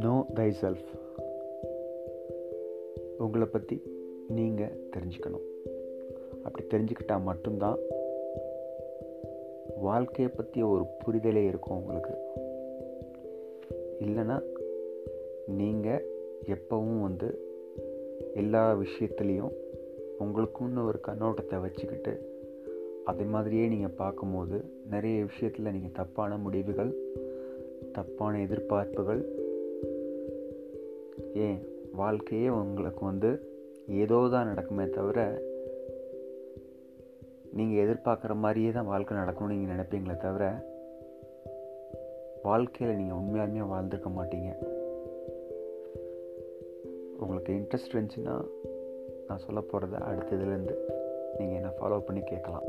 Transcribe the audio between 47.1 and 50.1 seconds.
உங்களுக்கு இன்ட்ரெஸ்ட் இருந்துச்சுன்னா நான் சொல்ல போகிறத